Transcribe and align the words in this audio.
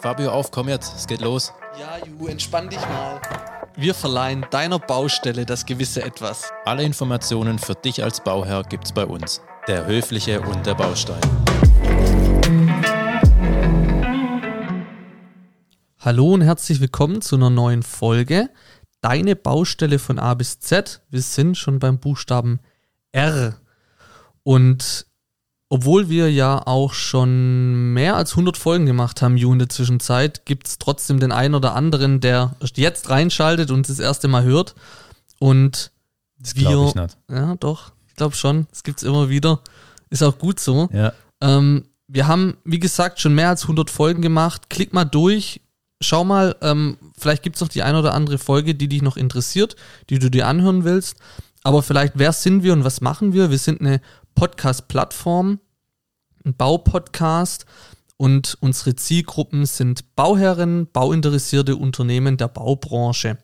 Fabio, 0.00 0.30
auf, 0.30 0.52
komm 0.52 0.68
jetzt, 0.68 0.94
es 0.94 1.08
geht 1.08 1.20
los. 1.20 1.52
Ja, 1.76 1.98
Ju, 2.06 2.28
entspann 2.28 2.68
dich 2.68 2.78
mal. 2.78 3.20
Wir 3.74 3.94
verleihen 3.94 4.46
deiner 4.52 4.78
Baustelle 4.78 5.44
das 5.44 5.66
gewisse 5.66 6.04
Etwas. 6.04 6.52
Alle 6.64 6.84
Informationen 6.84 7.58
für 7.58 7.74
dich 7.74 8.04
als 8.04 8.22
Bauherr 8.22 8.62
gibt's 8.62 8.92
bei 8.92 9.04
uns. 9.04 9.42
Der 9.66 9.86
Höfliche 9.86 10.40
und 10.40 10.64
der 10.66 10.76
Baustein. 10.76 11.20
Hallo 15.98 16.32
und 16.32 16.42
herzlich 16.42 16.80
willkommen 16.80 17.20
zu 17.20 17.34
einer 17.34 17.50
neuen 17.50 17.82
Folge. 17.82 18.50
Deine 19.00 19.34
Baustelle 19.34 19.98
von 19.98 20.20
A 20.20 20.34
bis 20.34 20.60
Z. 20.60 21.02
Wir 21.10 21.22
sind 21.22 21.58
schon 21.58 21.80
beim 21.80 21.98
Buchstaben 21.98 22.60
R. 23.10 23.56
Und 24.44 25.07
obwohl 25.70 26.08
wir 26.08 26.32
ja 26.32 26.66
auch 26.66 26.94
schon 26.94 27.92
mehr 27.92 28.16
als 28.16 28.32
100 28.32 28.56
Folgen 28.56 28.86
gemacht 28.86 29.20
haben, 29.20 29.36
Ju, 29.36 29.52
in 29.52 29.58
der 29.58 29.68
Zwischenzeit, 29.68 30.46
gibt 30.46 30.66
es 30.66 30.78
trotzdem 30.78 31.20
den 31.20 31.32
einen 31.32 31.54
oder 31.54 31.74
anderen, 31.74 32.20
der 32.20 32.56
jetzt 32.74 33.10
reinschaltet 33.10 33.70
und 33.70 33.88
das 33.88 33.98
erste 33.98 34.28
Mal 34.28 34.44
hört. 34.44 34.74
Und 35.38 35.92
das 36.38 36.54
glaube 36.54 36.88
ich 36.88 36.94
nicht. 36.94 37.18
Ja, 37.30 37.56
doch, 37.56 37.92
ich 38.08 38.14
glaube 38.14 38.34
schon. 38.34 38.66
Das 38.70 38.82
gibt 38.82 38.98
es 38.98 39.02
immer 39.02 39.28
wieder. 39.28 39.60
Ist 40.08 40.22
auch 40.22 40.38
gut 40.38 40.58
so. 40.58 40.88
Ja. 40.92 41.12
Ähm, 41.40 41.84
wir 42.06 42.26
haben, 42.26 42.56
wie 42.64 42.78
gesagt, 42.78 43.20
schon 43.20 43.34
mehr 43.34 43.50
als 43.50 43.62
100 43.62 43.90
Folgen 43.90 44.22
gemacht. 44.22 44.70
Klick 44.70 44.94
mal 44.94 45.04
durch. 45.04 45.60
Schau 46.00 46.24
mal, 46.24 46.56
ähm, 46.62 46.96
vielleicht 47.18 47.42
gibt 47.42 47.56
es 47.56 47.60
noch 47.60 47.68
die 47.68 47.82
eine 47.82 47.98
oder 47.98 48.14
andere 48.14 48.38
Folge, 48.38 48.74
die 48.74 48.88
dich 48.88 49.02
noch 49.02 49.16
interessiert, 49.16 49.76
die 50.08 50.18
du 50.18 50.30
dir 50.30 50.46
anhören 50.46 50.84
willst. 50.84 51.16
Aber 51.64 51.82
vielleicht, 51.82 52.14
wer 52.16 52.32
sind 52.32 52.62
wir 52.62 52.72
und 52.72 52.84
was 52.84 53.00
machen 53.00 53.32
wir? 53.32 53.50
Wir 53.50 53.58
sind 53.58 53.80
eine 53.80 54.00
Podcast-Plattform, 54.38 55.58
ein 56.44 56.54
Baupodcast 56.54 57.66
und 58.16 58.56
unsere 58.60 58.94
Zielgruppen 58.94 59.66
sind 59.66 60.14
Bauherren, 60.14 60.86
bauinteressierte 60.92 61.74
Unternehmen 61.74 62.36
der 62.36 62.46
Baubranche. 62.46 63.38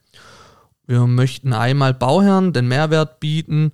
Wir 0.86 1.04
möchten 1.08 1.52
einmal 1.52 1.94
Bauherren 1.94 2.52
den 2.52 2.68
Mehrwert 2.68 3.18
bieten, 3.18 3.72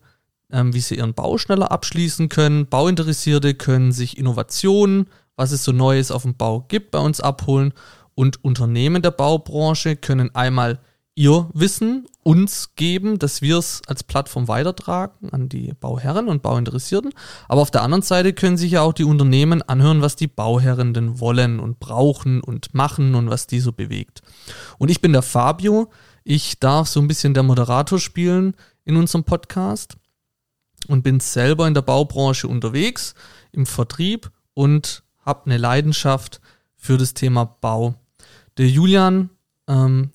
ähm, 0.50 0.72
wie 0.72 0.80
sie 0.80 0.94
ihren 0.94 1.12
Bau 1.12 1.36
schneller 1.36 1.70
abschließen 1.70 2.30
können. 2.30 2.68
Bauinteressierte 2.68 3.52
können 3.52 3.92
sich 3.92 4.16
Innovationen, 4.16 5.06
was 5.36 5.52
es 5.52 5.62
so 5.62 5.72
Neues 5.72 6.10
auf 6.10 6.22
dem 6.22 6.38
Bau 6.38 6.62
gibt, 6.68 6.90
bei 6.90 7.00
uns 7.00 7.20
abholen. 7.20 7.74
Und 8.14 8.42
Unternehmen 8.42 9.02
der 9.02 9.10
Baubranche 9.10 9.94
können 9.94 10.34
einmal 10.34 10.78
ihr 11.20 11.50
Wissen 11.52 12.06
uns 12.22 12.74
geben, 12.76 13.18
dass 13.18 13.42
wir 13.42 13.58
es 13.58 13.82
als 13.86 14.02
Plattform 14.02 14.48
weitertragen 14.48 15.28
an 15.28 15.50
die 15.50 15.74
Bauherren 15.78 16.28
und 16.28 16.40
Bauinteressierten. 16.40 17.12
Aber 17.46 17.60
auf 17.60 17.70
der 17.70 17.82
anderen 17.82 18.00
Seite 18.00 18.32
können 18.32 18.56
sich 18.56 18.72
ja 18.72 18.80
auch 18.80 18.94
die 18.94 19.04
Unternehmen 19.04 19.60
anhören, 19.60 20.00
was 20.00 20.16
die 20.16 20.28
Bauherren 20.28 20.94
denn 20.94 21.20
wollen 21.20 21.60
und 21.60 21.78
brauchen 21.78 22.40
und 22.40 22.72
machen 22.72 23.14
und 23.14 23.28
was 23.28 23.46
die 23.46 23.60
so 23.60 23.70
bewegt. 23.70 24.22
Und 24.78 24.90
ich 24.90 25.02
bin 25.02 25.12
der 25.12 25.20
Fabio. 25.20 25.90
Ich 26.24 26.58
darf 26.58 26.88
so 26.88 27.00
ein 27.00 27.08
bisschen 27.08 27.34
der 27.34 27.42
Moderator 27.42 27.98
spielen 27.98 28.54
in 28.86 28.96
unserem 28.96 29.24
Podcast 29.24 29.98
und 30.88 31.02
bin 31.02 31.20
selber 31.20 31.68
in 31.68 31.74
der 31.74 31.82
Baubranche 31.82 32.48
unterwegs, 32.48 33.14
im 33.52 33.66
Vertrieb 33.66 34.30
und 34.54 35.02
habe 35.26 35.44
eine 35.44 35.58
Leidenschaft 35.58 36.40
für 36.76 36.96
das 36.96 37.12
Thema 37.12 37.44
Bau. 37.44 37.94
Der 38.56 38.68
Julian 38.68 39.28
ähm, 39.68 40.12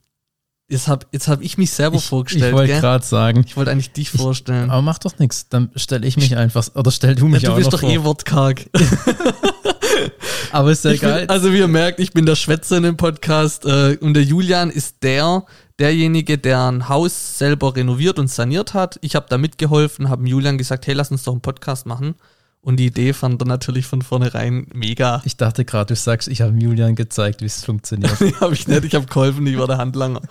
Jetzt 0.68 0.88
habe 0.88 1.06
jetzt 1.12 1.28
hab 1.28 1.42
ich 1.42 1.60
mich 1.60 1.72
selber 1.72 1.98
ich, 1.98 2.06
vorgestellt. 2.06 2.46
Ich 2.48 2.54
wollte 2.54 2.80
gerade 2.80 3.06
sagen. 3.06 3.44
Ich 3.46 3.56
wollte 3.56 3.70
eigentlich 3.70 3.92
dich 3.92 4.10
vorstellen. 4.10 4.66
Ich, 4.66 4.72
aber 4.72 4.82
mach 4.82 4.98
doch 4.98 5.20
nichts. 5.20 5.48
Dann 5.48 5.70
stelle 5.76 6.08
ich 6.08 6.18
mich 6.18 6.36
einfach. 6.36 6.68
Oder 6.74 6.90
stell 6.90 7.14
du 7.14 7.28
mich 7.28 7.44
ja, 7.44 7.50
du 7.50 7.54
auch 7.54 7.58
bist 7.58 7.72
doch 7.72 7.82
vor. 7.82 7.90
eh 7.90 8.04
wortkarg. 8.04 8.68
aber 10.52 10.72
ist 10.72 10.84
ja 10.84 10.92
egal. 10.92 11.20
Bin, 11.22 11.30
also 11.30 11.54
wie 11.54 11.60
ihr 11.60 11.68
merkt, 11.68 12.00
ich 12.00 12.14
bin 12.14 12.26
der 12.26 12.36
Schwätzer 12.36 12.78
in 12.78 12.84
dem 12.84 12.98
Podcast. 12.98 13.66
Äh, 13.66 13.98
und 14.02 14.16
der 14.16 14.24
Julian 14.24 14.72
ist 14.72 15.04
der, 15.04 15.46
derjenige, 15.78 16.40
der 16.40 16.72
ein 16.72 16.90
Haus 16.90 17.38
selber 17.38 17.76
renoviert 17.76 18.18
und 18.18 18.32
saniert 18.32 18.74
hat. 18.74 18.98
Ich 19.02 19.16
habe 19.16 19.28
da 19.30 19.38
mitgeholfen, 19.38 20.10
habe 20.10 20.28
Julian 20.28 20.58
gesagt, 20.58 20.88
hey, 20.88 20.96
lass 20.96 21.12
uns 21.12 21.22
doch 21.22 21.34
einen 21.34 21.42
Podcast 21.42 21.86
machen. 21.86 22.16
Und 22.66 22.78
die 22.78 22.88
Idee 22.88 23.14
fand 23.14 23.40
er 23.44 23.46
natürlich 23.46 23.86
von 23.86 24.02
vornherein 24.02 24.66
mega. 24.74 25.22
Ich 25.24 25.38
dachte 25.38 25.66
gerade, 25.66 25.94
du 25.94 25.96
sagst, 25.96 26.28
ich 26.28 26.42
habe 26.42 26.58
Julian 26.58 26.96
gezeigt, 26.96 27.42
wie 27.42 27.46
es 27.46 27.64
funktioniert. 27.64 28.20
nee, 28.22 28.34
habe 28.42 28.56
ich 28.56 28.68
nicht. 28.68 28.86
Ich 28.86 28.96
habe 28.96 29.06
geholfen, 29.06 29.46
ich 29.46 29.56
war 29.60 29.68
der 29.68 29.78
Handlanger. 29.78 30.22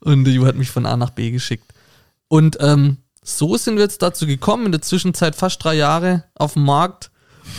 Und 0.00 0.28
Ju 0.28 0.44
hat 0.44 0.54
mich 0.54 0.70
von 0.70 0.84
A 0.84 0.98
nach 0.98 1.08
B 1.08 1.30
geschickt. 1.30 1.72
Und 2.28 2.58
ähm, 2.60 2.98
so 3.24 3.56
sind 3.56 3.76
wir 3.76 3.84
jetzt 3.84 4.02
dazu 4.02 4.26
gekommen, 4.26 4.66
in 4.66 4.72
der 4.72 4.82
Zwischenzeit 4.82 5.34
fast 5.34 5.64
drei 5.64 5.72
Jahre 5.72 6.24
auf 6.34 6.52
dem 6.52 6.64
Markt. 6.64 7.10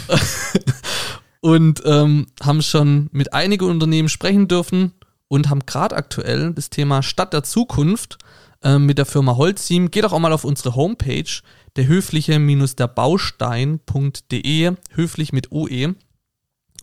und 1.41 1.81
ähm, 1.84 2.28
haben 2.40 2.62
schon 2.62 3.09
mit 3.13 3.34
einigen 3.34 3.66
Unternehmen 3.66 4.09
sprechen 4.09 4.47
dürfen 4.47 4.94
und 5.34 5.50
haben 5.50 5.66
gerade 5.66 5.96
aktuell 5.96 6.54
das 6.54 6.70
Thema 6.70 7.02
Stadt 7.02 7.34
der 7.34 7.42
Zukunft 7.42 8.20
äh, 8.62 8.78
mit 8.78 9.00
der 9.00 9.08
Firma 9.08 9.36
Holzim. 9.36 9.90
Geht 9.90 10.06
auch, 10.06 10.14
auch 10.14 10.20
mal 10.20 10.32
auf 10.32 10.44
unsere 10.44 10.76
Homepage 10.76 11.42
der 11.76 11.88
höfliche-der 11.88 12.88
Baustein.de, 12.88 14.76
höflich 14.92 15.34
mit 15.34 15.52
OE 15.52 15.96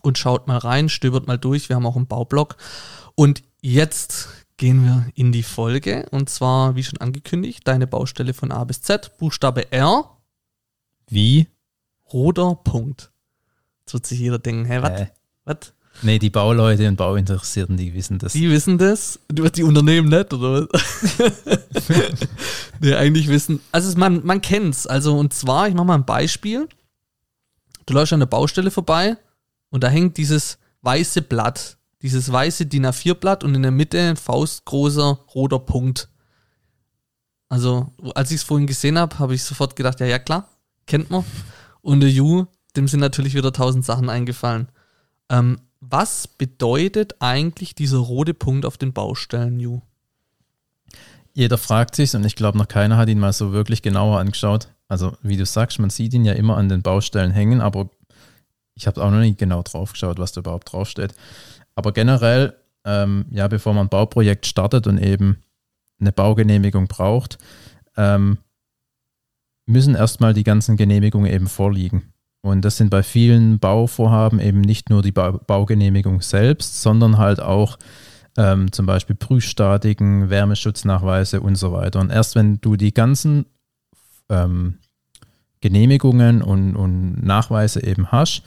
und 0.01 0.17
schaut 0.17 0.47
mal 0.49 0.57
rein, 0.57 0.89
stöbert 0.89 1.27
mal 1.27 1.37
durch. 1.37 1.69
Wir 1.69 1.77
haben 1.77 1.85
auch 1.85 1.95
einen 1.95 2.07
Baublog. 2.07 2.57
Und 3.15 3.41
jetzt 3.61 4.27
gehen 4.57 4.83
wir 4.83 5.05
in 5.15 5.31
die 5.31 5.43
Folge 5.43 6.09
und 6.11 6.29
zwar, 6.29 6.75
wie 6.75 6.83
schon 6.83 6.99
angekündigt, 6.99 7.65
deine 7.65 7.87
Baustelle 7.87 8.33
von 8.33 8.51
A 8.51 8.65
bis 8.65 8.81
Z, 8.81 9.17
Buchstabe 9.17 9.71
R. 9.71 10.17
Wie? 11.07 11.47
Roter 12.11 12.55
Punkt. 12.55 13.13
Jetzt 13.79 13.93
wird 13.93 14.05
sich 14.05 14.19
jeder 14.19 14.39
denken, 14.39 14.65
hä, 14.65 14.81
was? 14.81 14.99
Äh. 14.99 15.07
Was? 15.45 15.73
Nee, 16.03 16.17
die 16.17 16.29
Bauleute 16.29 16.87
und 16.87 16.95
Bauinteressierten, 16.95 17.77
die 17.77 17.93
wissen 17.93 18.17
das. 18.17 18.33
Die 18.33 18.49
wissen 18.49 18.77
das? 18.77 19.19
Die 19.29 19.63
Unternehmen 19.63 20.09
nicht, 20.09 20.33
oder 20.33 20.67
was? 20.67 21.19
nee, 22.79 22.95
eigentlich 22.95 23.27
wissen. 23.27 23.59
Also 23.71 23.97
man, 23.99 24.25
man 24.25 24.41
kennt's. 24.41 24.87
Also, 24.87 25.17
und 25.17 25.33
zwar, 25.33 25.67
ich 25.67 25.75
mach 25.75 25.83
mal 25.83 25.95
ein 25.95 26.05
Beispiel. 26.05 26.67
Du 27.85 27.93
läufst 27.93 28.13
an 28.13 28.19
der 28.19 28.27
Baustelle 28.27 28.71
vorbei 28.71 29.17
und 29.69 29.83
da 29.83 29.89
hängt 29.89 30.17
dieses 30.17 30.57
weiße 30.81 31.21
Blatt, 31.21 31.77
dieses 32.01 32.31
weiße 32.31 32.65
DIN 32.65 32.87
A4-Blatt 32.87 33.43
und 33.43 33.53
in 33.53 33.61
der 33.61 33.71
Mitte 33.71 33.99
ein 33.99 34.17
faustgroßer 34.17 35.19
roter 35.35 35.59
Punkt. 35.59 36.09
Also, 37.49 37.91
als 38.15 38.31
ich 38.31 38.37
es 38.37 38.43
vorhin 38.43 38.65
gesehen 38.65 38.97
habe, 38.97 39.19
habe 39.19 39.35
ich 39.35 39.43
sofort 39.43 39.75
gedacht, 39.75 39.99
ja, 39.99 40.05
ja, 40.05 40.19
klar, 40.19 40.49
kennt 40.87 41.09
man. 41.09 41.25
Und 41.81 41.99
der 41.99 42.09
Ju, 42.09 42.45
dem 42.75 42.87
sind 42.87 43.01
natürlich 43.01 43.35
wieder 43.35 43.51
tausend 43.51 43.85
Sachen 43.85 44.09
eingefallen. 44.09 44.69
Ähm, 45.29 45.59
was 45.81 46.27
bedeutet 46.27 47.15
eigentlich 47.19 47.75
dieser 47.75 47.97
rote 47.97 48.33
Punkt 48.33 48.65
auf 48.65 48.77
den 48.77 48.93
Baustellen, 48.93 49.59
Ju? 49.59 49.81
Jeder 51.33 51.57
fragt 51.57 51.95
sich 51.95 52.13
und 52.15 52.25
ich 52.25 52.35
glaube, 52.35 52.57
noch 52.57 52.67
keiner 52.67 52.97
hat 52.97 53.09
ihn 53.09 53.19
mal 53.19 53.33
so 53.33 53.51
wirklich 53.51 53.81
genauer 53.81 54.19
angeschaut. 54.19 54.69
Also, 54.87 55.17
wie 55.21 55.37
du 55.37 55.45
sagst, 55.45 55.79
man 55.79 55.89
sieht 55.89 56.13
ihn 56.13 56.25
ja 56.25 56.33
immer 56.33 56.57
an 56.57 56.69
den 56.69 56.81
Baustellen 56.81 57.31
hängen, 57.31 57.61
aber 57.61 57.89
ich 58.75 58.85
habe 58.87 59.03
auch 59.03 59.09
noch 59.09 59.19
nicht 59.19 59.39
genau 59.39 59.63
drauf 59.63 59.93
geschaut, 59.93 60.19
was 60.19 60.33
da 60.33 60.41
überhaupt 60.41 60.71
draufsteht. 60.71 61.13
Aber 61.75 61.93
generell, 61.93 62.55
ähm, 62.85 63.25
ja, 63.31 63.47
bevor 63.47 63.73
man 63.73 63.87
ein 63.87 63.89
Bauprojekt 63.89 64.45
startet 64.45 64.87
und 64.87 64.97
eben 64.97 65.41
eine 65.99 66.11
Baugenehmigung 66.11 66.87
braucht, 66.87 67.37
ähm, 67.95 68.37
müssen 69.65 69.95
erstmal 69.95 70.33
die 70.33 70.43
ganzen 70.43 70.77
Genehmigungen 70.77 71.31
eben 71.31 71.47
vorliegen. 71.47 72.10
Und 72.41 72.65
das 72.65 72.77
sind 72.77 72.89
bei 72.89 73.03
vielen 73.03 73.59
Bauvorhaben 73.59 74.39
eben 74.39 74.61
nicht 74.61 74.89
nur 74.89 75.01
die 75.01 75.11
ba 75.11 75.31
Baugenehmigung 75.31 76.21
selbst, 76.21 76.81
sondern 76.81 77.17
halt 77.17 77.39
auch 77.39 77.77
ähm, 78.37 78.71
zum 78.71 78.85
Beispiel 78.85 79.15
Prüfstatiken, 79.15 80.29
Wärmeschutznachweise 80.29 81.41
und 81.41 81.55
so 81.55 81.71
weiter. 81.71 81.99
Und 81.99 82.11
erst 82.11 82.35
wenn 82.35 82.59
du 82.61 82.75
die 82.75 82.93
ganzen 82.93 83.45
ähm, 84.29 84.79
Genehmigungen 85.59 86.41
und, 86.41 86.75
und 86.75 87.23
Nachweise 87.23 87.83
eben 87.83 88.11
hast, 88.11 88.41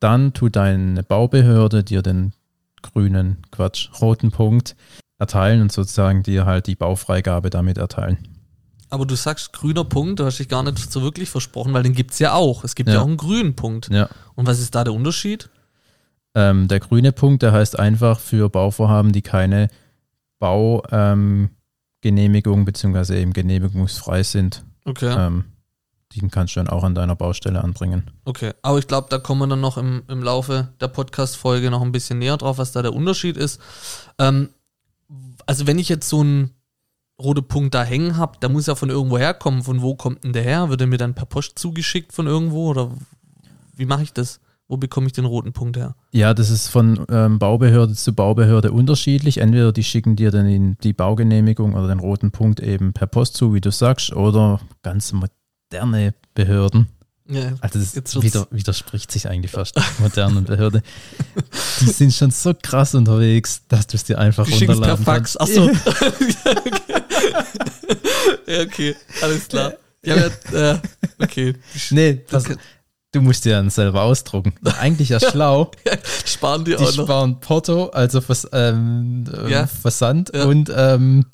dann 0.00 0.32
tut 0.32 0.56
deine 0.56 1.02
Baubehörde 1.02 1.84
dir 1.84 2.02
den 2.02 2.32
grünen, 2.82 3.42
Quatsch, 3.52 3.90
roten 4.00 4.30
Punkt 4.30 4.74
erteilen 5.18 5.60
und 5.60 5.70
sozusagen 5.70 6.22
dir 6.22 6.46
halt 6.46 6.66
die 6.66 6.74
Baufreigabe 6.74 7.50
damit 7.50 7.78
erteilen. 7.78 8.39
Aber 8.90 9.06
du 9.06 9.14
sagst 9.14 9.52
grüner 9.52 9.84
Punkt, 9.84 10.20
du 10.20 10.24
hast 10.24 10.38
dich 10.38 10.48
gar 10.48 10.62
nicht 10.62 10.90
so 10.90 11.02
wirklich 11.02 11.30
versprochen, 11.30 11.72
weil 11.72 11.84
den 11.84 11.94
gibt 11.94 12.10
es 12.10 12.18
ja 12.18 12.34
auch. 12.34 12.64
Es 12.64 12.74
gibt 12.74 12.88
ja. 12.88 12.96
ja. 12.96 13.00
auch 13.02 13.06
einen 13.06 13.16
grünen 13.16 13.54
Punkt. 13.54 13.88
Ja. 13.90 14.08
Und 14.34 14.46
was 14.46 14.58
ist 14.60 14.74
da 14.74 14.84
der 14.84 14.92
Unterschied? 14.92 15.48
Ähm, 16.34 16.68
der 16.68 16.80
grüne 16.80 17.12
Punkt, 17.12 17.42
der 17.42 17.52
heißt 17.52 17.78
einfach 17.78 18.20
für 18.20 18.48
Bauvorhaben, 18.50 19.12
die 19.12 19.22
keine 19.22 19.68
Baugenehmigung 20.38 21.50
ähm, 22.60 22.64
bzw. 22.64 23.20
eben 23.20 23.32
genehmigungsfrei 23.32 24.22
sind. 24.22 24.64
Okay. 24.84 25.14
Ähm, 25.16 25.44
den 26.16 26.30
kannst 26.30 26.56
du 26.56 26.60
dann 26.60 26.68
auch 26.68 26.82
an 26.82 26.94
deiner 26.94 27.14
Baustelle 27.14 27.62
anbringen. 27.62 28.10
Okay, 28.24 28.52
aber 28.62 28.78
ich 28.78 28.88
glaube, 28.88 29.06
da 29.10 29.18
kommen 29.18 29.42
wir 29.42 29.46
dann 29.46 29.60
noch 29.60 29.76
im, 29.76 30.02
im 30.08 30.22
Laufe 30.22 30.68
der 30.80 30.88
Podcast-Folge 30.88 31.70
noch 31.70 31.82
ein 31.82 31.92
bisschen 31.92 32.18
näher 32.18 32.36
drauf, 32.36 32.58
was 32.58 32.72
da 32.72 32.82
der 32.82 32.94
Unterschied 32.94 33.36
ist. 33.36 33.60
Ähm, 34.18 34.48
also 35.46 35.66
wenn 35.66 35.78
ich 35.78 35.88
jetzt 35.88 36.08
so 36.08 36.20
einen 36.20 36.50
roten 37.20 37.46
Punkt 37.46 37.74
da 37.74 37.84
hängen 37.84 38.16
habe, 38.16 38.38
der 38.40 38.48
muss 38.48 38.66
ja 38.66 38.74
von 38.74 38.90
irgendwo 38.90 39.18
herkommen. 39.18 39.62
Von 39.62 39.82
wo 39.82 39.94
kommt 39.94 40.24
denn 40.24 40.32
der 40.32 40.42
her? 40.42 40.68
Wird 40.68 40.80
er 40.80 40.86
mir 40.86 40.98
dann 40.98 41.14
per 41.14 41.26
Post 41.26 41.58
zugeschickt 41.58 42.12
von 42.12 42.26
irgendwo 42.26 42.68
oder 42.68 42.90
wie 43.76 43.86
mache 43.86 44.02
ich 44.02 44.12
das? 44.12 44.40
Wo 44.68 44.76
bekomme 44.76 45.08
ich 45.08 45.12
den 45.12 45.24
roten 45.24 45.52
Punkt 45.52 45.76
her? 45.76 45.96
Ja, 46.12 46.32
das 46.32 46.48
ist 46.48 46.68
von 46.68 47.04
ähm, 47.10 47.40
Baubehörde 47.40 47.94
zu 47.94 48.12
Baubehörde 48.12 48.70
unterschiedlich. 48.70 49.38
Entweder 49.38 49.72
die 49.72 49.82
schicken 49.82 50.14
dir 50.14 50.30
dann 50.30 50.46
in 50.46 50.76
die 50.84 50.92
Baugenehmigung 50.92 51.74
oder 51.74 51.88
den 51.88 51.98
roten 51.98 52.30
Punkt 52.30 52.60
eben 52.60 52.92
per 52.92 53.08
Post 53.08 53.36
zu, 53.36 53.52
wie 53.52 53.60
du 53.60 53.72
sagst, 53.72 54.12
oder 54.12 54.60
ganz 54.82 55.12
moderne 55.12 56.14
Behörden. 56.34 56.86
Ja, 57.30 57.52
Also 57.60 57.78
das 57.78 58.22
wider, 58.22 58.46
widerspricht 58.50 59.10
sich 59.12 59.28
eigentlich 59.28 59.52
fast 59.52 59.76
der 59.76 59.84
modernen 59.98 60.44
Behörde. 60.44 60.82
Die 61.80 61.86
sind 61.86 62.12
schon 62.12 62.30
so 62.32 62.52
krass 62.60 62.94
unterwegs, 62.94 63.62
dass 63.68 63.86
du 63.86 63.96
es 63.96 64.04
dir 64.04 64.18
einfach 64.18 64.46
die 64.46 64.52
es 64.52 64.58
per 64.58 64.74
runterladen 64.74 65.04
Fax. 65.04 65.36
Achso. 65.36 65.70
ja, 65.70 66.52
okay, 66.56 66.99
alles 69.22 69.48
klar. 69.48 69.72
Ja, 70.04 70.16
ja, 70.16 70.72
äh, 70.72 70.78
okay. 71.18 71.54
Nee, 71.90 72.24
das, 72.30 72.44
Okay. 72.46 72.56
du 73.12 73.20
musst 73.20 73.44
dir 73.44 73.52
dann 73.52 73.68
selber 73.70 74.02
ausdrucken. 74.02 74.54
Eigentlich 74.78 75.08
ja 75.10 75.20
schlau. 75.20 75.70
Sparen 76.24 76.64
die 76.64 76.70
Die 76.70 76.76
auch 76.78 76.96
noch. 76.96 77.04
sparen 77.04 77.40
Porto, 77.40 77.86
also 77.88 78.20
Vers 78.20 78.48
ähm, 78.52 79.24
ähm, 79.36 79.48
Ja. 79.48 79.66
Versand 79.66 80.30
Ja. 80.34 80.44
und 80.46 80.72
ähm, 80.74 81.26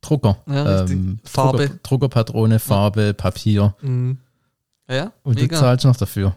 Drucker. 0.00 0.38
Ja, 0.48 0.82
ähm, 0.84 1.18
Farbe. 1.24 1.66
Drucker, 1.66 1.78
Druckerpatrone, 1.82 2.58
Farbe, 2.58 3.14
Papier. 3.14 3.74
Mhm. 3.82 4.18
Ja, 4.88 5.12
Und 5.22 5.36
mega. 5.36 5.56
du 5.56 5.60
zahlst 5.60 5.84
noch 5.84 5.96
dafür. 5.96 6.36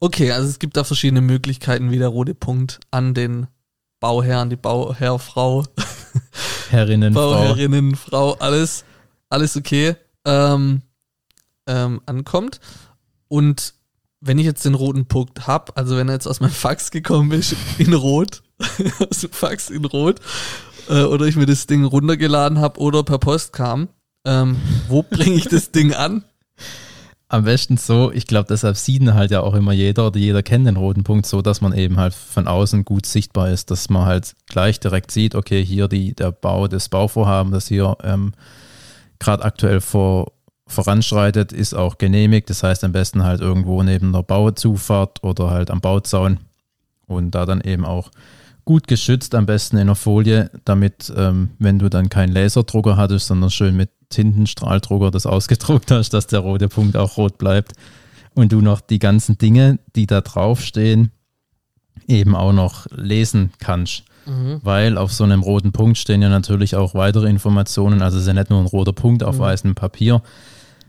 Okay, 0.00 0.32
also 0.32 0.48
es 0.48 0.58
gibt 0.58 0.76
da 0.76 0.84
verschiedene 0.84 1.20
Möglichkeiten, 1.22 1.90
wie 1.90 1.98
der 1.98 2.08
rote 2.08 2.34
Punkt 2.34 2.80
an 2.90 3.14
den 3.14 3.46
Bauherrn, 4.00 4.50
die 4.50 4.56
Bauherrfrau, 4.56 5.64
Herrinnen, 6.74 7.14
Frau. 7.14 7.32
Bauherrinnen, 7.32 7.94
Frau, 7.94 8.32
alles, 8.34 8.84
alles 9.28 9.56
okay, 9.56 9.96
ähm, 10.24 10.82
ähm, 11.66 12.00
ankommt. 12.06 12.60
Und 13.28 13.74
wenn 14.20 14.38
ich 14.38 14.46
jetzt 14.46 14.64
den 14.64 14.74
roten 14.74 15.06
Punkt 15.06 15.46
hab, 15.46 15.78
also 15.78 15.96
wenn 15.96 16.08
er 16.08 16.14
jetzt 16.14 16.26
aus 16.26 16.40
meinem 16.40 16.50
Fax 16.50 16.90
gekommen 16.90 17.32
ist, 17.32 17.54
in 17.78 17.94
Rot, 17.94 18.42
aus 19.10 19.20
dem 19.20 19.30
Fax 19.30 19.70
in 19.70 19.84
Rot, 19.84 20.20
äh, 20.88 21.02
oder 21.02 21.26
ich 21.26 21.36
mir 21.36 21.46
das 21.46 21.66
Ding 21.66 21.84
runtergeladen 21.84 22.58
habe 22.58 22.80
oder 22.80 23.02
per 23.02 23.18
Post 23.18 23.52
kam, 23.52 23.88
ähm, 24.26 24.56
wo 24.88 25.02
bringe 25.02 25.36
ich 25.36 25.48
das 25.48 25.70
Ding 25.70 25.92
an? 25.94 26.24
Am 27.34 27.42
besten 27.42 27.76
so, 27.76 28.12
ich 28.12 28.28
glaube, 28.28 28.46
deshalb 28.48 28.76
sieht 28.76 29.02
ihn 29.02 29.14
halt 29.14 29.32
ja 29.32 29.40
auch 29.40 29.54
immer 29.54 29.72
jeder 29.72 30.06
oder 30.06 30.20
jeder 30.20 30.44
kennt 30.44 30.68
den 30.68 30.76
roten 30.76 31.02
Punkt 31.02 31.26
so, 31.26 31.42
dass 31.42 31.60
man 31.60 31.72
eben 31.72 31.96
halt 31.96 32.14
von 32.14 32.46
außen 32.46 32.84
gut 32.84 33.06
sichtbar 33.06 33.50
ist, 33.50 33.72
dass 33.72 33.90
man 33.90 34.04
halt 34.04 34.36
gleich 34.46 34.78
direkt 34.78 35.10
sieht, 35.10 35.34
okay, 35.34 35.64
hier 35.64 35.88
die, 35.88 36.14
der 36.14 36.30
Bau, 36.30 36.68
das 36.68 36.88
Bauvorhaben, 36.88 37.50
das 37.50 37.66
hier 37.66 37.96
ähm, 38.04 38.34
gerade 39.18 39.44
aktuell 39.44 39.80
vor, 39.80 40.30
voranschreitet, 40.68 41.52
ist 41.52 41.74
auch 41.74 41.98
genehmigt. 41.98 42.50
Das 42.50 42.62
heißt 42.62 42.84
am 42.84 42.92
besten 42.92 43.24
halt 43.24 43.40
irgendwo 43.40 43.82
neben 43.82 44.12
der 44.12 44.22
Bauzufahrt 44.22 45.24
oder 45.24 45.50
halt 45.50 45.72
am 45.72 45.80
Bauzaun 45.80 46.38
und 47.06 47.32
da 47.32 47.46
dann 47.46 47.60
eben 47.60 47.84
auch 47.84 48.10
gut 48.64 48.86
geschützt, 48.88 49.34
am 49.34 49.46
besten 49.46 49.76
in 49.76 49.88
der 49.88 49.96
Folie, 49.96 50.50
damit, 50.64 51.12
ähm, 51.16 51.50
wenn 51.58 51.78
du 51.78 51.90
dann 51.90 52.08
keinen 52.08 52.32
Laserdrucker 52.32 52.96
hattest, 52.96 53.26
sondern 53.26 53.50
schön 53.50 53.76
mit 53.76 53.90
Tintenstrahldrucker 54.08 55.10
das 55.10 55.26
ausgedruckt 55.26 55.90
hast, 55.90 56.10
dass 56.14 56.26
der 56.26 56.40
rote 56.40 56.68
Punkt 56.68 56.96
auch 56.96 57.16
rot 57.16 57.36
bleibt 57.38 57.72
und 58.34 58.52
du 58.52 58.60
noch 58.60 58.80
die 58.80 58.98
ganzen 58.98 59.36
Dinge, 59.38 59.78
die 59.96 60.06
da 60.06 60.22
draufstehen, 60.22 61.10
eben 62.08 62.34
auch 62.34 62.52
noch 62.52 62.86
lesen 62.90 63.52
kannst. 63.58 64.04
Weil 64.62 64.96
auf 64.96 65.12
so 65.12 65.24
einem 65.24 65.42
roten 65.42 65.72
Punkt 65.72 65.98
stehen 65.98 66.22
ja 66.22 66.30
natürlich 66.30 66.76
auch 66.76 66.94
weitere 66.94 67.28
Informationen. 67.28 68.00
Also 68.00 68.16
es 68.16 68.22
ist 68.22 68.28
ja 68.28 68.32
nicht 68.32 68.48
nur 68.48 68.58
ein 68.60 68.66
roter 68.66 68.94
Punkt 68.94 69.22
auf 69.22 69.36
Mhm. 69.36 69.40
weißem 69.40 69.74
Papier, 69.74 70.22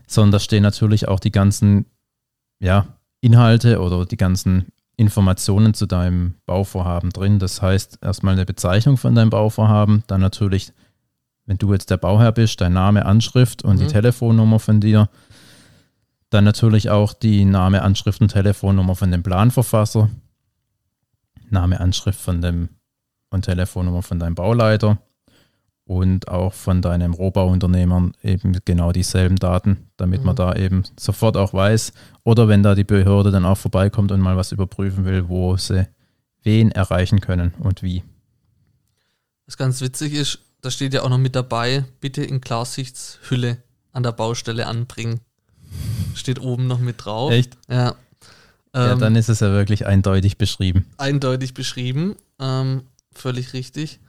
sondern 0.06 0.32
da 0.32 0.38
stehen 0.38 0.62
natürlich 0.62 1.06
auch 1.08 1.20
die 1.20 1.32
ganzen 1.32 1.84
ja, 2.58 2.86
Inhalte 3.20 3.80
oder 3.80 4.06
die 4.06 4.16
ganzen 4.16 4.68
Informationen 4.96 5.74
zu 5.74 5.86
deinem 5.86 6.34
Bauvorhaben 6.46 7.10
drin. 7.10 7.38
Das 7.38 7.60
heißt, 7.60 7.98
erstmal 8.02 8.34
eine 8.34 8.46
Bezeichnung 8.46 8.96
von 8.96 9.14
deinem 9.14 9.30
Bauvorhaben, 9.30 10.04
dann 10.06 10.20
natürlich, 10.20 10.72
wenn 11.44 11.58
du 11.58 11.72
jetzt 11.72 11.90
der 11.90 11.98
Bauherr 11.98 12.32
bist, 12.32 12.60
dein 12.60 12.72
Name, 12.72 13.04
Anschrift 13.04 13.62
und 13.62 13.78
die 13.78 13.84
Mhm. 13.84 13.88
Telefonnummer 13.90 14.58
von 14.58 14.80
dir. 14.80 15.08
Dann 16.30 16.44
natürlich 16.44 16.90
auch 16.90 17.12
die 17.12 17.44
Name, 17.44 17.82
Anschrift 17.82 18.20
und 18.20 18.28
Telefonnummer 18.28 18.96
von 18.96 19.10
dem 19.10 19.22
Planverfasser. 19.22 20.10
Name, 21.50 21.78
Anschrift 21.78 22.18
von 22.20 22.40
dem 22.40 22.70
und 23.30 23.44
Telefonnummer 23.44 24.02
von 24.02 24.18
deinem 24.18 24.34
Bauleiter 24.34 24.98
und 25.86 26.26
auch 26.28 26.52
von 26.52 26.82
deinem 26.82 27.14
Rohbauunternehmer 27.14 28.10
eben 28.22 28.58
genau 28.64 28.90
dieselben 28.92 29.36
Daten, 29.36 29.86
damit 29.96 30.24
man 30.24 30.34
Mhm. 30.34 30.36
da 30.38 30.54
eben 30.56 30.82
sofort 30.98 31.36
auch 31.36 31.54
weiß 31.54 31.92
oder 32.24 32.48
wenn 32.48 32.62
da 32.64 32.74
die 32.74 32.84
Behörde 32.84 33.30
dann 33.30 33.44
auch 33.44 33.56
vorbeikommt 33.56 34.10
und 34.12 34.20
mal 34.20 34.36
was 34.36 34.50
überprüfen 34.52 35.04
will, 35.04 35.28
wo 35.28 35.56
sie 35.56 35.86
wen 36.42 36.70
erreichen 36.72 37.20
können 37.20 37.54
und 37.60 37.82
wie. 37.82 38.02
Was 39.46 39.56
ganz 39.56 39.80
witzig 39.80 40.12
ist, 40.14 40.40
da 40.60 40.70
steht 40.70 40.92
ja 40.92 41.02
auch 41.02 41.08
noch 41.08 41.18
mit 41.18 41.36
dabei, 41.36 41.84
bitte 42.00 42.24
in 42.24 42.40
Klarsichtshülle 42.40 43.58
an 43.92 44.02
der 44.02 44.12
Baustelle 44.12 44.66
anbringen. 44.66 45.20
Steht 46.14 46.40
oben 46.40 46.66
noch 46.66 46.80
mit 46.80 47.04
drauf. 47.04 47.30
Echt? 47.30 47.56
Ja. 47.68 47.94
ja, 48.74 48.92
Ähm, 48.92 48.98
dann 48.98 49.14
ist 49.16 49.28
es 49.28 49.40
ja 49.40 49.52
wirklich 49.52 49.86
eindeutig 49.86 50.36
beschrieben. 50.36 50.86
eindeutig 50.98 51.54
beschrieben. 51.54 52.16
Ähm, 52.40 52.82
völlig 53.12 53.52
richtig. 53.52 54.00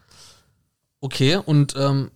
Okay, 1.02 1.38
und 1.38 1.76
ähm, 1.78 2.12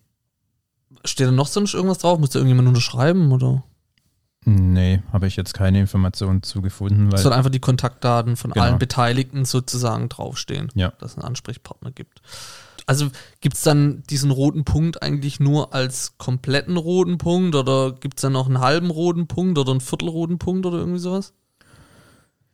steht 1.06 1.28
da 1.28 1.32
noch 1.32 1.48
sonst 1.48 1.74
irgendwas 1.74 2.00
drauf? 2.00 2.20
Muss 2.20 2.32
da 2.32 2.40
irgendjemand 2.40 2.68
unterschreiben 2.68 3.32
oder? 3.32 3.64
Nee, 4.44 5.04
habe 5.14 5.28
ich 5.28 5.36
jetzt 5.36 5.54
keine 5.54 5.80
Informationen 5.80 6.42
zu 6.42 6.64
gefunden, 6.64 7.10
Es 7.14 7.22
soll 7.22 7.34
einfach 7.34 7.52
die 7.52 7.60
Kontaktdaten 7.60 8.36
von 8.36 8.52
Genau. 8.52 8.66
allen 8.66 8.80
Beteiligten 8.80 9.46
sozusagen 9.46 10.10
draufstehen, 10.10 10.70
Ja. 10.74 10.94
dass 11.00 11.12
es 11.12 11.18
einen 11.18 11.28
Ansprechpartner 11.28 11.92
gibt. 11.92 12.22
Also 12.88 13.10
gibt 13.40 13.56
es 13.56 13.62
dann 13.62 14.02
diesen 14.10 14.32
roten 14.32 14.66
Punkt 14.66 15.04
eigentlich 15.04 15.40
nur 15.40 15.76
als 15.76 16.18
kompletten 16.18 16.78
roten 16.78 17.20
Punkt 17.20 17.54
oder 17.54 17.92
gibt 17.92 18.18
es 18.18 18.22
dann 18.24 18.34
noch 18.34 18.48
einen 18.48 18.60
halben 18.60 18.90
roten 18.90 19.28
Punkt 19.28 19.60
oder 19.60 19.72
einen 19.72 19.82
viertelroten 19.82 20.40
Punkt 20.40 20.66
oder 20.66 20.80
irgendwie 20.80 21.00
sowas? 21.00 21.34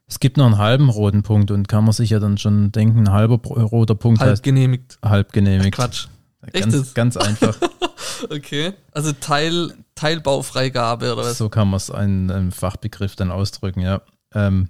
es 0.09 0.19
gibt 0.21 0.37
noch 0.37 0.45
einen 0.45 0.57
halben 0.57 0.89
roten 0.89 1.21
Punkt 1.23 1.51
und 1.51 1.67
kann 1.67 1.83
man 1.83 1.91
sich 1.93 2.09
ja 2.11 2.19
dann 2.19 2.37
schon 2.37 2.71
denken, 2.71 2.99
ein 3.07 3.11
halber 3.11 3.35
roter 3.45 3.95
Punkt 3.95 4.21
Halb 4.21 4.31
heißt 4.31 4.43
genehmigt. 4.43 4.97
halb 5.03 5.33
genehmigt. 5.33 5.73
Quatsch. 5.75 6.07
Ganz, 6.53 6.93
ganz 6.93 7.17
einfach. 7.17 7.57
Okay. 8.31 8.73
Also 8.93 9.11
Teil, 9.13 9.73
Teilbaufreigabe 9.93 11.13
oder 11.13 11.23
was? 11.23 11.37
So 11.37 11.49
kann 11.49 11.69
man 11.69 11.77
es 11.77 11.89
in 11.89 12.31
einem 12.31 12.51
Fachbegriff 12.51 13.15
dann 13.15 13.29
ausdrücken, 13.29 13.81
ja. 13.81 14.01
Ähm, 14.33 14.69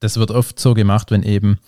das 0.00 0.18
wird 0.18 0.30
oft 0.30 0.60
so 0.60 0.74
gemacht, 0.74 1.10
wenn 1.10 1.22
eben 1.22 1.58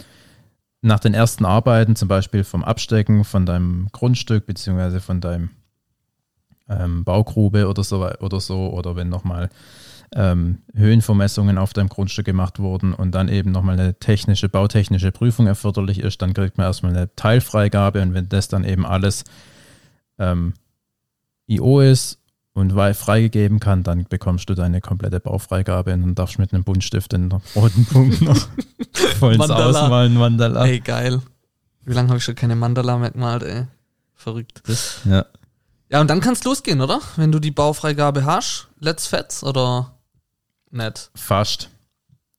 nach 0.83 1.01
den 1.01 1.15
ersten 1.15 1.45
Arbeiten, 1.45 1.97
zum 1.97 2.09
Beispiel 2.09 2.45
vom 2.45 2.65
Abstecken 2.65 3.25
von 3.25 3.47
deinem 3.47 3.89
Grundstück 3.93 4.47
beziehungsweise 4.47 5.01
von 5.01 5.21
deinem 5.21 5.51
ähm, 6.81 7.05
Baugrube 7.05 7.69
oder 7.69 7.85
so, 7.85 8.09
oder 8.21 8.41
so, 8.41 8.71
oder 8.73 8.97
wenn 8.97 9.09
nochmal 9.09 9.51
ähm, 10.15 10.59
Höhenvermessungen 10.75 11.59
auf 11.59 11.73
deinem 11.73 11.89
Grundstück 11.89 12.27
gemacht 12.27 12.59
wurden 12.59 12.93
und 12.93 13.13
dann 13.13 13.29
eben 13.29 13.51
nochmal 13.51 13.79
eine 13.79 13.95
technische, 13.95 14.49
bautechnische 14.49 15.11
Prüfung 15.11 15.47
erforderlich 15.47 16.01
ist, 16.01 16.21
dann 16.23 16.35
kriegt 16.35 16.59
man 16.59 16.67
erstmal 16.67 16.95
eine 16.95 17.15
Teilfreigabe 17.17 18.03
und 18.03 18.15
wenn 18.15 18.29
das 18.29 18.49
dann 18.49 18.65
eben 18.65 18.85
alles 18.85 19.25
ähm, 20.19 20.55
IO 21.47 21.81
ist 21.81 22.19
und 22.55 22.73
freigegeben 22.73 23.61
kann, 23.61 23.83
dann 23.83 24.05
bekommst 24.05 24.51
du 24.51 24.55
deine 24.55 24.81
komplette 24.81 25.21
Baufreigabe 25.21 25.95
und 25.95 26.03
dann 26.03 26.15
darfst 26.15 26.37
du 26.37 26.43
mit 26.43 26.53
einem 26.53 26.65
Buntstift 26.65 27.13
den 27.13 27.33
roten 27.57 27.87
Punkt 27.87 28.21
noch 28.21 28.37
voll 29.19 29.35
ins. 29.35 29.49
Ausmalen, 29.49 30.15
Mandala. 30.15 30.67
Ey, 30.67 30.81
geil. 30.81 31.23
Wie 31.85 31.95
lange 31.95 32.09
habe 32.09 32.19
ich 32.19 32.25
schon 32.25 32.35
keine 32.35 32.55
Mandala 32.55 32.99
mehr 32.99 33.11
gemalt, 33.11 33.43
ey? 33.43 33.67
Verrückt. 34.15 34.63
Ja. 35.05 35.25
Ja, 35.93 36.01
und 36.01 36.09
dann 36.09 36.21
kann 36.21 36.33
es 36.33 36.43
losgehen, 36.43 36.81
oder? 36.81 37.01
Wenn 37.17 37.33
du 37.33 37.39
die 37.39 37.51
Baufreigabe 37.51 38.25
hast, 38.25 38.69
let's 38.81 39.07
fetz 39.07 39.43
oder 39.43 39.95
nicht? 40.71 41.11
Fast. 41.15 41.69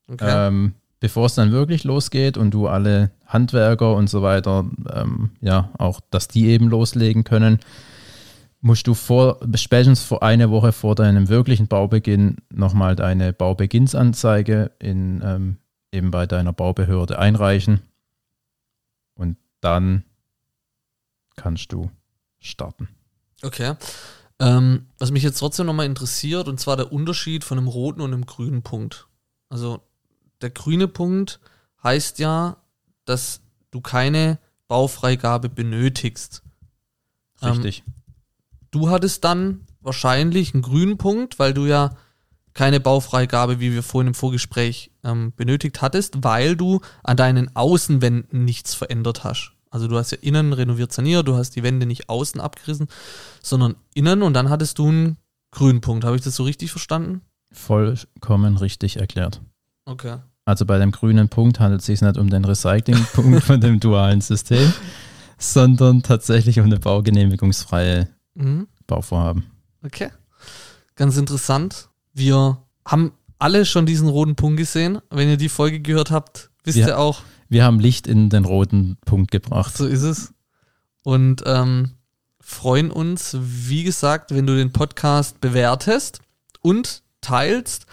Okay. 0.08 0.48
Ähm, 0.48 0.74
bevor 1.00 1.28
es 1.28 1.36
dann 1.36 1.52
wirklich 1.52 1.84
losgeht 1.84 2.36
und 2.36 2.50
du 2.52 2.68
alle 2.68 3.12
Handwerker 3.28 3.94
und 3.94 4.10
so 4.10 4.24
weiter, 4.24 4.66
ähm, 4.92 5.32
ja, 5.40 5.70
auch, 5.78 6.00
dass 6.10 6.28
die 6.28 6.48
eben 6.48 6.68
loslegen 6.68 7.24
können, 7.24 7.60
musst 8.60 8.88
du 8.88 8.96
vor, 8.96 9.40
spätestens 9.54 10.02
vor 10.02 10.24
eine 10.24 10.50
Woche 10.50 10.72
vor 10.72 10.96
deinem 10.96 11.30
wirklichen 11.30 11.68
Baubeginn 11.68 12.38
nochmal 12.50 12.96
deine 12.96 13.34
Baubeginnsanzeige 13.34 14.72
in, 14.80 15.22
ähm, 15.24 15.58
eben 15.92 16.10
bei 16.10 16.26
deiner 16.26 16.54
Baubehörde 16.54 17.20
einreichen. 17.20 17.82
Und 19.14 19.38
dann 19.62 20.06
kannst 21.36 21.72
du 21.72 21.92
starten. 22.40 22.88
Okay. 23.44 23.76
Ähm, 24.40 24.88
was 24.98 25.12
mich 25.12 25.24
jetzt 25.24 25.40
trotzdem 25.40 25.66
nochmal 25.66 25.86
interessiert, 25.86 26.48
und 26.48 26.60
zwar 26.60 26.76
der 26.76 26.92
Unterschied 26.92 27.44
von 27.44 27.58
einem 27.58 27.68
roten 27.68 28.02
und 28.02 28.14
einem 28.14 28.26
grünen 28.26 28.64
Punkt. 28.64 29.08
Also 29.50 29.82
der 30.42 30.50
grüne 30.50 30.88
Punkt 30.88 31.40
heißt 31.84 32.20
ja, 32.20 32.58
dass 33.06 33.42
du 33.72 33.82
keine 33.82 34.40
Baufreigabe 34.68 35.50
benötigst. 35.50 36.42
Ähm, 37.42 37.52
Richtig. 37.52 37.84
Du 38.72 38.90
hattest 38.90 39.24
dann 39.24 39.68
wahrscheinlich 39.82 40.54
einen 40.54 40.64
grünen 40.64 40.98
Punkt, 40.98 41.38
weil 41.38 41.54
du 41.54 41.66
ja 41.66 41.96
keine 42.54 42.80
Baufreigabe, 42.80 43.60
wie 43.60 43.74
wir 43.74 43.84
vorhin 43.84 44.10
im 44.10 44.14
Vorgespräch 44.14 44.92
ähm, 45.04 45.34
benötigt 45.36 45.82
hattest, 45.82 46.24
weil 46.24 46.56
du 46.56 46.82
an 47.04 47.18
deinen 47.18 47.56
Außenwänden 47.56 48.46
nichts 48.46 48.74
verändert 48.74 49.24
hast. 49.24 49.53
Also 49.74 49.88
du 49.88 49.98
hast 49.98 50.12
ja 50.12 50.18
innen 50.22 50.54
renoviert 50.54 50.94
saniert, 50.94 51.28
du 51.28 51.36
hast 51.36 51.56
die 51.56 51.64
Wände 51.64 51.88
nicht 51.88 52.08
außen 52.08 52.40
abgerissen, 52.40 52.88
sondern 53.42 53.76
innen 53.96 54.22
und 54.22 54.34
dann 54.36 54.50
hattest 54.50 54.78
du 54.78 54.88
einen 54.88 55.18
Grünpunkt. 55.52 56.06
Habe 56.06 56.16
ich 56.16 56.22
das 56.22 56.36
so 56.36 56.44
richtig 56.44 56.70
verstanden? 56.70 57.22
Vollkommen 57.52 58.56
richtig 58.58 58.98
erklärt. 58.98 59.42
Okay. 59.86 60.18
Also 60.46 60.66
bei 60.68 60.78
dem 60.78 60.92
grünen 60.92 61.28
Punkt 61.28 61.60
handelt 61.60 61.82
es 61.82 61.88
sich 61.88 62.02
nicht 62.02 62.18
um 62.18 62.30
den 62.30 62.46
Recyclingpunkt 62.46 63.44
von 63.44 63.60
dem 63.62 63.80
dualen 63.80 64.22
System, 64.22 64.72
sondern 65.40 66.04
tatsächlich 66.04 66.60
um 66.60 66.66
eine 66.66 66.80
baugenehmigungsfreie 66.80 68.08
Mhm. 68.36 68.68
Bauvorhaben. 68.88 69.46
Okay. 69.86 70.10
Ganz 70.96 71.18
interessant. 71.18 71.90
Wir 72.14 72.58
haben 72.86 73.12
alle 73.40 73.66
schon 73.66 73.86
diesen 73.86 74.08
roten 74.10 74.36
Punkt 74.36 74.58
gesehen. 74.58 75.00
Wenn 75.10 75.30
ihr 75.30 75.38
die 75.38 75.50
Folge 75.50 75.80
gehört 75.80 76.12
habt, 76.12 76.50
wisst 76.64 76.78
Ja. 76.78 76.88
ihr 76.88 77.00
auch, 77.00 77.22
Wir 77.50 77.64
haben 77.64 77.80
Licht 77.80 78.08
in 78.08 78.30
den 78.30 78.46
roten 78.46 78.98
Punkt 79.06 79.32
gebracht. 79.32 79.76
so 79.78 79.86
ist 79.86 80.02
es. 80.04 80.34
Und 81.04 81.44
ähm, 81.46 81.92
freuen 82.40 82.92
uns, 82.92 83.38
wie 83.40 83.84
gesagt, 83.84 84.34
wenn 84.34 84.48
du 84.48 84.56
den 84.56 84.72
Podcast 84.72 85.42
bewertest 85.42 86.22
und 86.62 87.04
teilst 87.22 87.86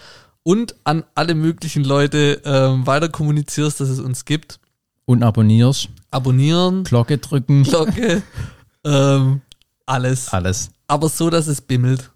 und 0.42 0.74
an 0.84 1.04
alle 1.14 1.34
möglichen 1.34 1.84
Leute 1.84 2.40
ähm, 2.44 2.86
weiter 2.86 3.08
kommunizierst, 3.08 3.80
dass 3.80 3.88
es 3.88 4.00
uns 4.00 4.24
gibt. 4.24 4.58
Und 5.04 5.22
abonnierst, 5.22 5.88
Abonnieren, 6.12 6.84
Glocke 6.84 7.18
drücken, 7.18 7.62
Glocke, 7.62 8.22
ähm, 8.84 9.40
alles. 9.86 10.28
alles. 10.32 10.70
Aber 10.86 11.08
so, 11.08 11.30
dass 11.30 11.46
es 11.46 11.60
bimmelt. 11.60 12.10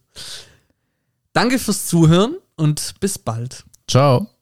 Danke 1.32 1.58
fürs 1.58 1.86
Zuhören 1.86 2.36
und 2.56 2.94
bis 3.00 3.18
bald. 3.18 3.64
Ciao. 3.88 4.33